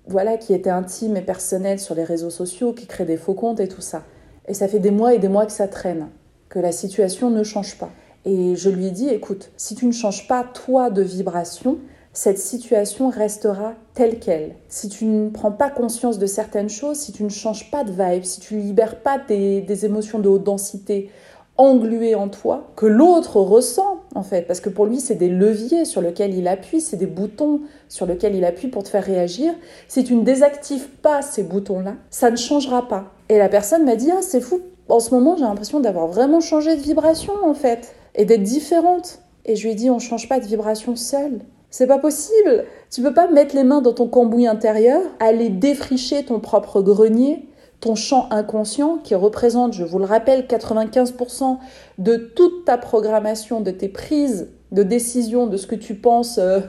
[0.07, 3.61] voilà, qui étaient intimes et personnelles sur les réseaux sociaux, qui crée des faux comptes
[3.61, 4.05] et tout ça.
[4.47, 6.09] Et ça fait des mois et des mois que ça traîne,
[6.49, 7.91] que la situation ne change pas.
[8.25, 11.77] Et je lui ai dit, écoute, si tu ne changes pas toi de vibration,
[12.13, 14.57] cette situation restera telle qu'elle.
[14.69, 17.93] Si tu ne prends pas conscience de certaines choses, si tu ne changes pas de
[17.93, 21.11] vibe, si tu ne libères pas des, émotions de haute densité,
[21.57, 25.85] englué en toi que l'autre ressent en fait parce que pour lui c'est des leviers
[25.85, 29.53] sur lesquels il appuie, c'est des boutons sur lesquels il appuie pour te faire réagir.
[29.89, 33.13] Si tu ne désactives pas ces boutons-là, ça ne changera pas.
[33.29, 34.61] Et la personne m'a dit "Ah, c'est fou.
[34.89, 39.21] En ce moment, j'ai l'impression d'avoir vraiment changé de vibration en fait et d'être différente."
[39.45, 41.41] Et je lui ai dit "On change pas de vibration seule.
[41.71, 42.65] C'est pas possible.
[42.91, 47.49] Tu peux pas mettre les mains dans ton cambouis intérieur, aller défricher ton propre grenier
[47.81, 51.59] ton champ inconscient qui représente, je vous le rappelle, 95%
[51.99, 56.61] de toute ta programmation, de tes prises de décision de ce que tu penses euh,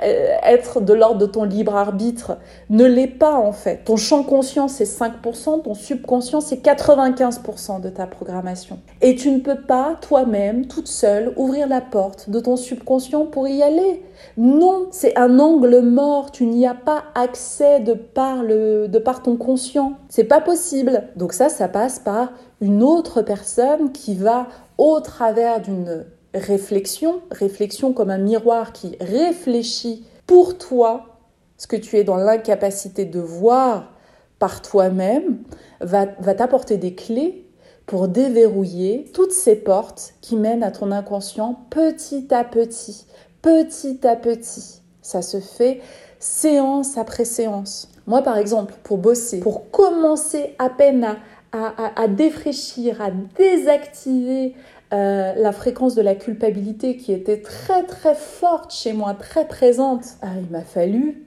[0.02, 2.38] être de l'ordre de ton libre arbitre
[2.70, 3.82] ne l'est pas en fait.
[3.84, 8.78] Ton champ conscient c'est 5%, ton subconscient c'est 95% de ta programmation.
[9.02, 13.48] Et tu ne peux pas toi-même, toute seule, ouvrir la porte de ton subconscient pour
[13.48, 14.02] y aller.
[14.36, 19.22] Non, c'est un angle mort, tu n'y as pas accès de par, le, de par
[19.22, 19.94] ton conscient.
[20.08, 21.04] C'est pas possible.
[21.16, 24.46] Donc ça, ça passe par une autre personne qui va,
[24.78, 26.04] au travers d'une
[26.34, 31.18] réflexion, réflexion comme un miroir qui réfléchit pour toi
[31.56, 33.92] ce que tu es dans l'incapacité de voir
[34.38, 35.38] par toi-même,
[35.80, 37.46] va, va t'apporter des clés
[37.86, 43.06] pour déverrouiller toutes ces portes qui mènent à ton inconscient petit à petit,
[43.42, 44.82] petit à petit.
[45.02, 45.80] Ça se fait
[46.18, 47.88] séance après séance.
[48.06, 51.16] Moi, par exemple, pour bosser, pour commencer à peine à,
[51.54, 54.54] à, à défraîchir, à désactiver
[54.92, 60.04] euh, la fréquence de la culpabilité qui était très très forte chez moi, très présente.
[60.22, 61.26] Ah, il m'a fallu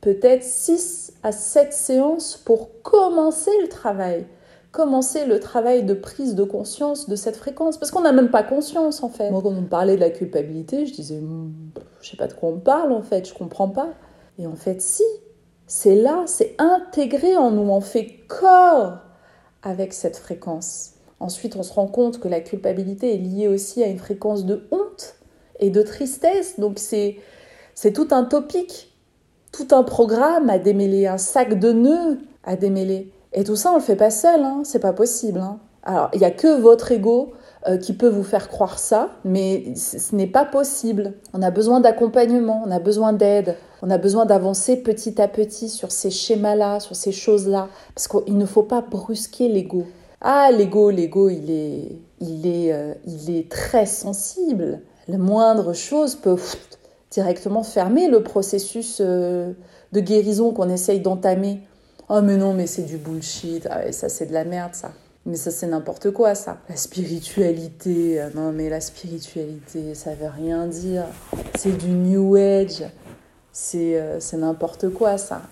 [0.00, 4.26] peut-être 6 à 7 séances pour commencer le travail.
[4.72, 7.78] Commencer le travail de prise de conscience de cette fréquence.
[7.78, 9.30] Parce qu'on n'a même pas conscience en fait.
[9.30, 11.52] Moi, quand on me parlait de la culpabilité, je disais, hmm,
[12.02, 13.88] je sais pas de quoi on parle en fait, je comprends pas.
[14.38, 15.04] Et en fait, si,
[15.66, 18.98] c'est là, c'est intégré en nous, on fait corps
[19.62, 20.92] avec cette fréquence.
[21.20, 24.66] Ensuite, on se rend compte que la culpabilité est liée aussi à une fréquence de
[24.70, 25.16] honte
[25.58, 26.58] et de tristesse.
[26.58, 27.16] Donc c'est
[27.74, 28.92] c'est tout un topic,
[29.52, 33.12] tout un programme à démêler, un sac de nœuds à démêler.
[33.32, 35.38] Et tout ça, on le fait pas seul, hein, c'est pas possible.
[35.38, 35.58] Hein.
[35.84, 37.32] Alors, il n'y a que votre ego
[37.82, 41.14] qui peut vous faire croire ça, mais ce n'est pas possible.
[41.34, 45.68] On a besoin d'accompagnement, on a besoin d'aide, on a besoin d'avancer petit à petit
[45.68, 49.84] sur ces schémas-là, sur ces choses-là, parce qu'il ne faut pas brusquer l'ego.
[50.20, 54.80] Ah, l'ego, l'ego, il est, il, est, euh, il est très sensible.
[55.06, 56.36] La moindre chose peut
[57.10, 59.52] directement fermer le processus euh,
[59.92, 61.60] de guérison qu'on essaye d'entamer.
[62.08, 63.66] Oh mais non, mais c'est du bullshit.
[63.70, 64.90] Ah ça c'est de la merde ça.
[65.28, 66.56] Mais ça c'est n'importe quoi ça.
[66.70, 71.04] La spiritualité, euh, non mais la spiritualité, ça veut rien dire.
[71.54, 72.82] C'est du New Age.
[73.52, 74.00] C'est
[74.32, 75.42] n'importe quoi ça.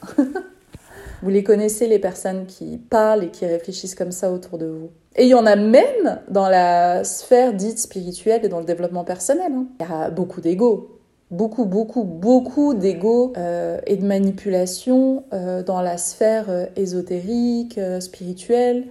[1.23, 4.91] Vous les connaissez, les personnes qui parlent et qui réfléchissent comme ça autour de vous.
[5.15, 9.05] Et il y en a même dans la sphère dite spirituelle et dans le développement
[9.05, 9.53] personnel.
[9.53, 9.67] Hein.
[9.81, 10.96] Il y a beaucoup d'ego.
[11.33, 18.85] Beaucoup, beaucoup, beaucoup d'ego euh, et de manipulation euh, dans la sphère euh, ésotérique, spirituelle.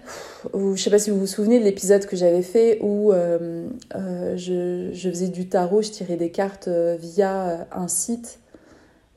[0.53, 4.89] je ne sais pas si vous vous souvenez de l'épisode que j'avais fait où je,
[4.91, 8.39] je, faisais du tarot, je tirais des cartes via un site,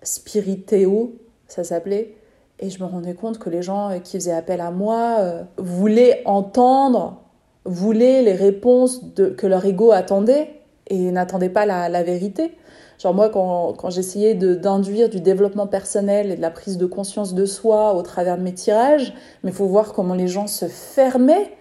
[0.04, 1.16] Spiritéo,
[1.48, 2.14] ça s'appelait.
[2.60, 5.18] Et je me rendais compte que les gens qui faisaient appel à moi
[5.56, 7.20] voulaient entendre,
[7.64, 9.00] voulaient les réponses
[9.36, 12.52] que leur ego attendait et n'attendaient pas la, vérité.
[12.98, 17.34] Genre moi, quand, quand j'essayais d'induire du développement personnel et de la prise de conscience
[17.34, 20.66] de soi au travers de mes tirages, mais il faut voir comment les gens se
[20.66, 21.52] fermaient,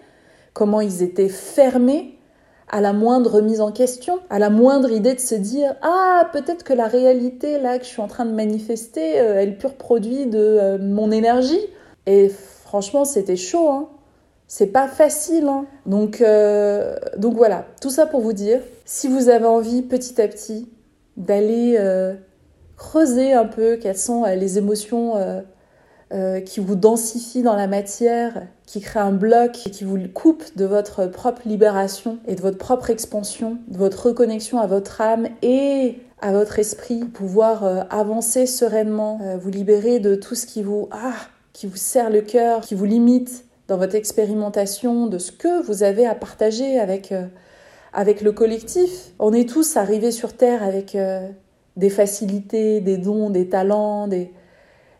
[0.54, 2.16] comment ils étaient fermés
[2.70, 6.64] à la moindre remise en question, à la moindre idée de se dire ah peut-être
[6.64, 9.76] que la réalité là que je suis en train de manifester euh, est le pur
[9.76, 11.62] produit de euh, mon énergie
[12.08, 13.90] et franchement c'était chaud hein.
[14.50, 15.66] C'est pas facile, hein.
[15.86, 20.28] donc, euh, donc voilà, tout ça pour vous dire, si vous avez envie petit à
[20.30, 20.70] petit
[21.18, 21.78] d'aller
[22.78, 25.16] creuser un peu quelles sont les émotions
[26.14, 30.56] euh, qui vous densifie dans la matière, qui crée un bloc et qui vous coupe
[30.56, 35.28] de votre propre libération et de votre propre expansion, de votre reconnexion à votre âme
[35.42, 40.64] et à votre esprit, pouvoir euh, avancer sereinement, euh, vous libérer de tout ce qui
[40.64, 41.12] vous ah,
[41.52, 45.84] qui vous serre le cœur, qui vous limite dans votre expérimentation de ce que vous
[45.84, 47.14] avez à partager avec
[47.94, 49.12] avec le collectif.
[49.20, 50.98] On est tous arrivés sur terre avec
[51.76, 54.32] des facilités, des dons, des talents, des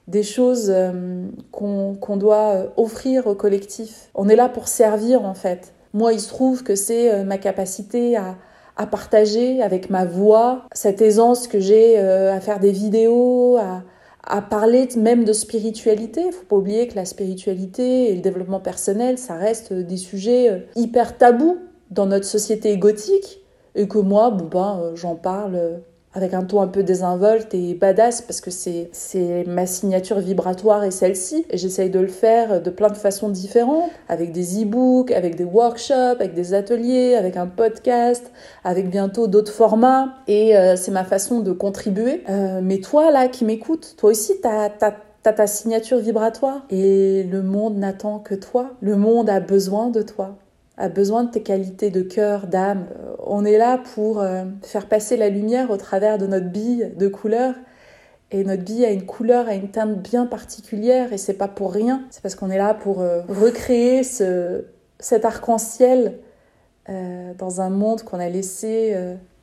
[0.08, 4.10] des choses euh, qu'on doit euh, offrir au collectif.
[4.16, 5.74] On est là pour servir en fait.
[5.94, 8.38] Moi, il se trouve que c'est euh, ma capacité à,
[8.78, 13.84] à, partager avec ma voix, cette aisance que j'ai à faire des vidéos, à,
[14.24, 16.26] à parler même de spiritualité.
[16.28, 20.68] Il faut pas oublier que la spiritualité et le développement personnel, ça reste des sujets
[20.76, 21.58] hyper tabous
[21.92, 23.42] dans notre société gothique
[23.76, 25.82] et que moi, ben, j'en parle
[26.18, 28.90] avec un ton un peu désinvolte et badass parce que c'est
[29.46, 33.92] ma signature vibratoire et celle-ci et j'essaye de le faire de plein de façons différentes
[34.10, 38.32] avec des e-books, avec des workshops, avec des ateliers, avec un podcast,
[38.64, 42.24] avec bientôt d'autres formats et euh, c'est ma façon de contribuer.
[42.30, 47.24] Euh, mais toi là qui m'écoutes, toi aussi t'as as T'as ta signature vibratoire et
[47.24, 48.70] le monde n'attend que toi.
[48.80, 50.38] Le monde a besoin de toi,
[50.78, 52.88] a besoin de tes qualités de cœur, d'âme.
[53.00, 56.94] Euh, on est là pour euh, faire passer la lumière au travers de notre bille
[56.98, 57.56] de couleur.
[58.32, 61.74] Et notre bille a une couleur, a une teinte bien particulière et c'est pas pour
[61.74, 62.06] rien.
[62.10, 64.66] C'est parce qu'on est là pour euh, recréer ce,
[65.00, 66.20] cet arc-en-ciel
[67.38, 68.96] dans un monde qu'on a laissé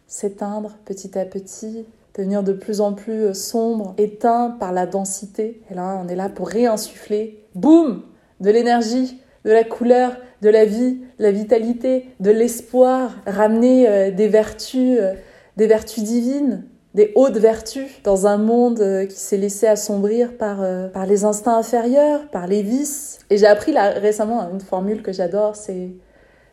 [0.07, 1.85] s'éteindre petit à petit,
[2.17, 5.61] devenir de plus en plus euh, sombre, éteint par la densité.
[5.71, 8.03] Et là, on est là pour réinsuffler, boum,
[8.41, 14.11] de l'énergie, de la couleur, de la vie, de la vitalité, de l'espoir, ramener euh,
[14.11, 15.15] des vertus, euh,
[15.57, 16.65] des vertus divines,
[16.95, 22.29] des hautes vertus dans un monde qui s'est laissé assombrir par, par les instincts inférieurs,
[22.31, 23.19] par les vices.
[23.31, 25.89] Et j'ai appris là, récemment une formule que j'adore, c'est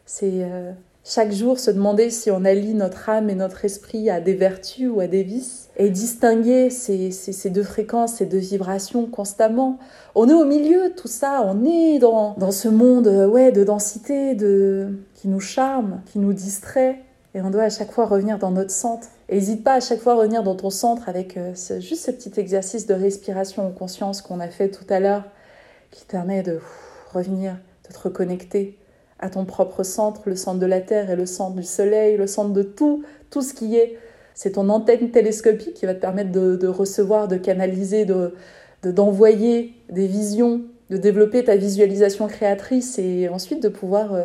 [0.04, 0.44] c'est
[1.04, 4.90] chaque jour, se demander si on allie notre âme et notre esprit à des vertus
[4.94, 9.80] ou à des vices, et distinguer ces, ces, deux fréquences, ces deux vibrations constamment.
[10.14, 13.64] On est au milieu de tout ça, on est dans, dans ce monde ouais, de
[13.64, 17.00] densité, de, qui nous charme, qui nous distrait,
[17.34, 19.08] et on doit à chaque fois revenir dans notre centre.
[19.32, 22.40] N'hésite pas à chaque fois à revenir dans ton centre avec euh, juste ce petit
[22.40, 25.24] exercice de respiration en conscience qu'on a fait tout à l'heure,
[25.90, 26.60] qui permet de
[27.12, 28.78] revenir, de te reconnecter
[29.22, 32.28] à ton propre centre, le centre de la Terre et le centre du Soleil, le
[32.28, 33.98] centre de tout, tout ce qui est.
[34.34, 38.34] C'est ton antenne télescopique qui va te permettre de, recevoir, de canaliser, de,
[38.84, 44.24] d'envoyer des visions, de développer ta visualisation créatrice et ensuite de pouvoir euh,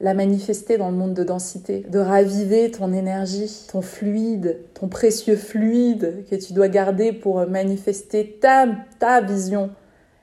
[0.00, 5.36] la manifester dans le monde de densité, de raviver ton énergie, ton fluide, ton précieux
[5.36, 8.66] fluide que tu dois garder pour manifester ta,
[8.98, 9.70] ta vision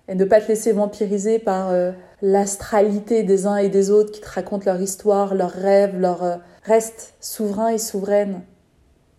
[0.08, 1.92] et ne pas te laisser vampiriser par euh,
[2.26, 6.38] l'astralité des uns et des autres qui te racontent leur histoire, leurs rêves, leur euh,
[6.64, 8.42] reste souverain et souveraine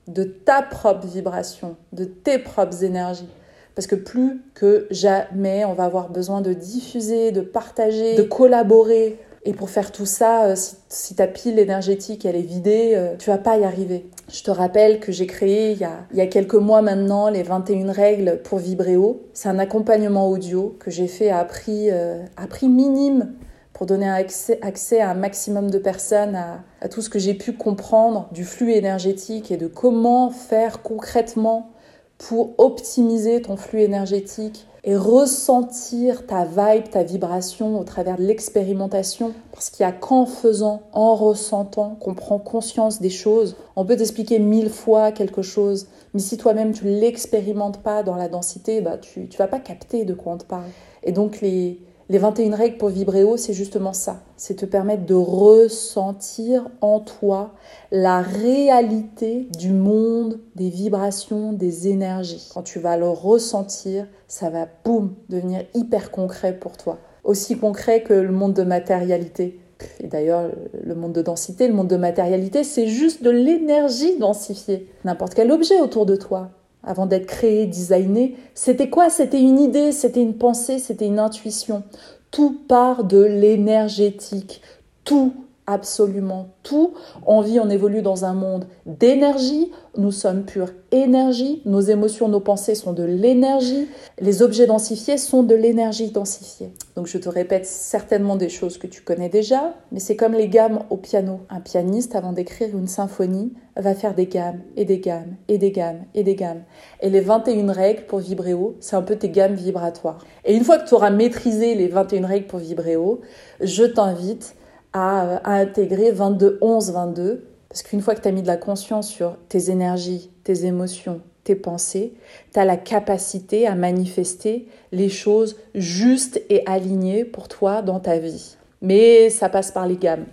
[0.09, 3.29] de ta propre vibration, de tes propres énergies.
[3.77, 9.21] Parce que plus que jamais, on va avoir besoin de diffuser, de partager, de collaborer
[9.47, 10.57] et pour faire tout ça, euh,
[10.89, 14.07] si, ta pile énergétique elle est vidée, euh, tu vas pas y arriver.
[14.29, 17.31] Je te rappelle que j'ai créé il y, a, il y, a, quelques mois maintenant
[17.31, 19.23] les 21 règles pour vibrer haut.
[19.35, 23.35] C'est un accompagnement audio que j'ai fait à prix, euh, à prix minime
[23.73, 27.35] pour donner accès, accès, à un maximum de personnes à, à tout ce que j'ai
[27.35, 31.71] pu comprendre du flux énergétique et de comment faire concrètement
[32.19, 39.33] pour optimiser ton flux énergétique et ressentir ta vibe, ta vibration au travers de l'expérimentation.
[39.53, 43.57] Parce qu'il n'y a qu'en faisant, en ressentant, qu'on prend conscience des choses.
[43.75, 48.29] On peut t'expliquer mille fois quelque chose, mais si toi-même tu l'expérimentes pas dans la
[48.29, 50.71] densité, bah tu ne vas pas capter de quoi on te parle.
[51.03, 54.23] Et donc les, les 21 règles pour vibrer haut, c'est justement ça.
[54.37, 57.55] C'est te permettre de ressentir en toi
[57.91, 62.49] la réalité du monde, des vibrations, des énergies.
[62.55, 66.99] Quand tu vas le ressentir, ça va, boum, devenir hyper concret pour toi.
[67.25, 69.59] Aussi concret que le monde de matérialité.
[69.99, 70.51] Et d'ailleurs,
[70.85, 74.89] le monde de densité, le monde de matérialité, c'est juste de l'énergie densifiée.
[75.05, 76.51] N'importe quel objet autour de toi,
[76.87, 79.11] avant d'être créé, designé, c'était quoi?
[79.11, 81.83] C'était une idée, c'était une pensée, c'était une intuition.
[82.31, 84.63] Tout part de l'énergétique.
[85.05, 85.35] Tout
[85.67, 86.95] absolument tout.
[87.27, 89.73] On vit, on évolue dans un monde d'énergie.
[89.97, 91.63] Nous sommes pure énergie.
[91.65, 93.89] Nos émotions, nos pensées sont de l'énergie.
[94.19, 96.73] Les objets densifiés sont de l'énergie densifiée.
[96.95, 100.49] Donc je te répète certainement des choses que tu connais déjà, mais c'est comme les
[100.49, 101.41] gammes au piano.
[101.51, 105.71] Un pianiste, avant d'écrire une symphonie, va faire des gammes et des gammes et des
[105.71, 106.63] gammes et des gammes.
[107.01, 110.25] Et les 21 règles pour vibrer haut, c'est un peu tes gammes vibratoires.
[110.45, 113.21] Et une fois que tu auras maîtrisé les 21 règles pour vibrer haut,
[113.61, 114.55] je t'invite
[114.97, 119.09] à, intégrer 22, 11, 22, parce qu'une fois que tu as mis de la conscience
[119.09, 122.15] sur tes énergies, tes émotions, tes pensées,
[122.53, 128.19] tu as la capacité à manifester les choses justes et alignées pour toi dans ta
[128.19, 128.57] vie.
[128.81, 130.27] Mais ça passe par les gammes.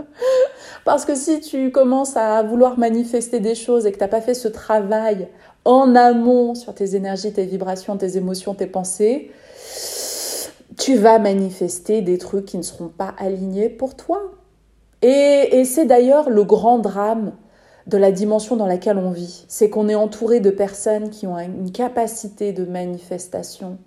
[0.84, 4.20] Parce que si tu commences à vouloir manifester des choses et que tu n'as pas
[4.20, 5.28] fait ce travail
[5.64, 9.30] en amont sur tes énergies, tes vibrations, tes émotions, tes pensées,
[10.78, 14.32] tu vas manifester des trucs qui ne seront pas alignés pour toi.
[15.02, 17.32] Et, c'est d'ailleurs le grand drame
[17.86, 19.44] de la dimension dans laquelle on vit.
[19.48, 23.78] C'est qu'on est entouré de personnes qui ont une capacité de manifestation.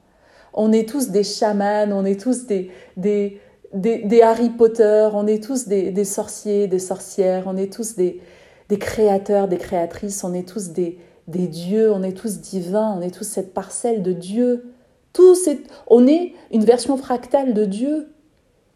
[0.53, 3.39] On est tous des chamans, on est tous des, des,
[3.73, 8.21] des, Harry Potter, on est tous des, des, sorciers, des sorcières, on est tous des,
[8.69, 13.01] des créateurs, des créatrices, on est tous des, des dieux, on est tous divins, on
[13.01, 14.73] est tous cette parcelle de Dieu
[15.13, 15.35] tout
[15.87, 18.09] on est une version fractale de Dieu.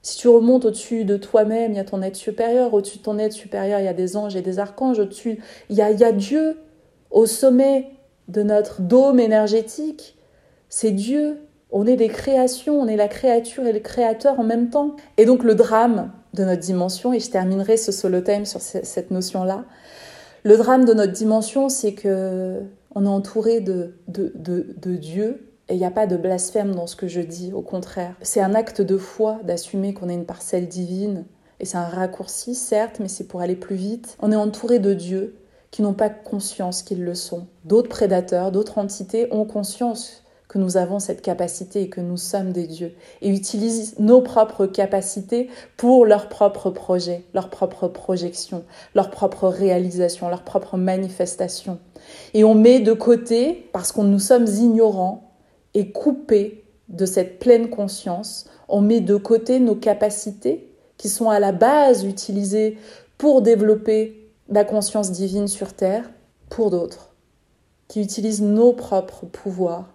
[0.01, 2.73] Si tu remontes au-dessus de toi-même, il y a ton être supérieur.
[2.73, 4.99] Au-dessus de ton être supérieur, il y a des anges et des archanges.
[4.99, 6.57] Au-dessus, il y a, il y a Dieu
[7.11, 7.91] au sommet
[8.27, 10.17] de notre dôme énergétique.
[10.69, 11.39] C'est Dieu.
[11.71, 14.95] On est des créations, on est la créature et le créateur en même temps.
[15.17, 19.11] Et donc le drame de notre dimension, et je terminerai ce solo time sur cette
[19.11, 19.65] notion-là,
[20.43, 22.59] le drame de notre dimension, c'est que
[22.95, 26.86] on est entouré de, de, de, Dieu et il n'y a pas de blasphème dans
[26.86, 28.13] ce que je dis, au contraire.
[28.21, 31.26] C'est un acte de foi d'assumer qu'on est une parcelle divine.
[31.59, 34.15] Et c'est un raccourci, certes, mais c'est pour aller plus vite.
[34.21, 35.36] On est entouré de Dieu
[35.71, 37.47] qui n'ont pas conscience qu'ils le sont.
[37.65, 42.51] D'autres prédateurs, d'autres entités ont conscience que nous avons cette capacité et que nous sommes
[42.51, 42.93] des dieux
[43.24, 48.63] et utilisent nos propres capacités pour leurs propres projets, leurs propres projections,
[48.93, 51.80] leurs propres réalisations, leurs propres manifestations.
[52.36, 55.22] Et on met de côté, parce qu'on nous sommes ignorants
[55.74, 61.39] et coupés de cette pleine conscience, on met de côté nos capacités qui sont à
[61.39, 62.78] la base utilisées
[63.17, 66.09] pour développer la conscience divine sur Terre
[66.49, 67.15] pour d'autres,
[67.88, 69.93] qui utilisent nos propres pouvoirs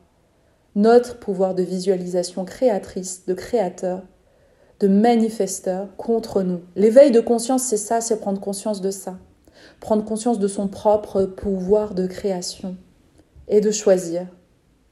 [0.78, 4.02] notre pouvoir de visualisation créatrice, de créateur,
[4.78, 6.60] de manifesteur contre nous.
[6.76, 9.18] L'éveil de conscience, c'est ça, c'est prendre conscience de ça.
[9.80, 12.76] Prendre conscience de son propre pouvoir de création
[13.48, 14.28] et de choisir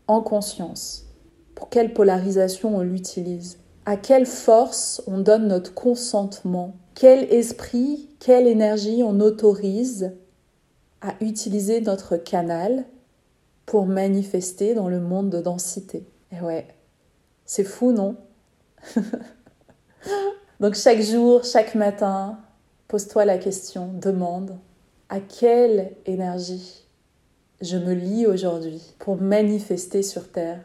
[0.09, 1.07] en conscience.
[1.55, 8.47] Pour quelle polarisation on l'utilise, à quelle force on donne notre consentement, quel esprit, quelle
[8.47, 10.13] énergie on autorise
[11.01, 12.85] à utiliser notre canal
[13.65, 16.07] pour manifester dans le monde de densité?
[16.33, 16.67] Et ouais,
[17.45, 18.17] c'est fou, non?
[20.61, 22.39] Donc chaque jour, chaque matin,
[22.89, 24.59] pose-toi la question, demande
[25.09, 26.86] à quelle énergie
[27.61, 30.61] je me lie aujourd'hui pour manifester sur Terre,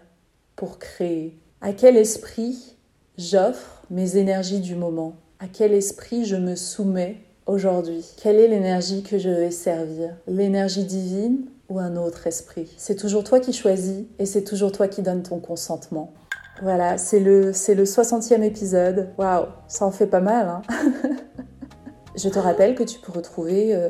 [0.55, 2.75] pour créer À quel esprit
[3.17, 5.15] j'offre mes énergies du moment?
[5.39, 8.05] À quel esprit je me soumets aujourd'hui?
[8.21, 10.15] Quelle est l'énergie que je vais servir?
[10.27, 12.71] L'énergie divine ou un autre esprit?
[12.77, 16.13] C'est toujours toi qui choisis et c'est toujours toi qui donnes ton consentement.
[16.61, 19.09] Voilà, c'est le, c'est le 60e épisode.
[19.17, 20.47] Waouh, ça en fait pas mal.
[20.47, 20.61] Hein
[22.15, 23.89] Je te rappelle que tu peux retrouver euh,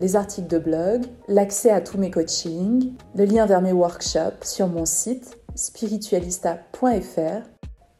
[0.00, 4.68] les articles de blog, l'accès à tous mes coachings, le lien vers mes workshops sur
[4.68, 7.48] mon site spiritualista.fr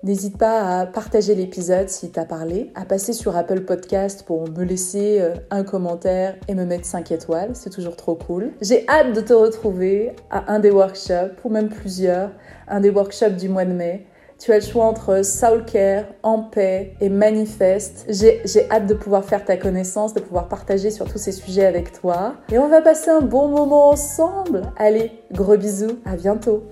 [0.04, 4.62] N'hésite pas à partager l'épisode si t'as parlé, à passer sur Apple Podcast pour me
[4.62, 8.52] laisser euh, un commentaire et me mettre 5 étoiles, c'est toujours trop cool.
[8.60, 12.30] J'ai hâte de te retrouver à un des workshops, ou même plusieurs,
[12.68, 14.06] un des workshops du mois de mai.
[14.38, 18.06] Tu as le choix entre Soul Care, En Paix et Manifeste.
[18.08, 21.90] J'ai hâte de pouvoir faire ta connaissance, de pouvoir partager sur tous ces sujets avec
[21.90, 22.34] toi.
[22.52, 24.62] Et on va passer un bon moment ensemble.
[24.76, 26.62] Allez, gros bisous, à bientôt.